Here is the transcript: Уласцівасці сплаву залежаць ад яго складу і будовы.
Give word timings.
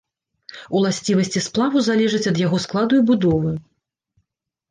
Уласцівасці 0.77 1.43
сплаву 1.47 1.83
залежаць 1.89 2.23
ад 2.31 2.41
яго 2.45 2.57
складу 2.65 2.93
і 3.01 3.05
будовы. 3.09 3.51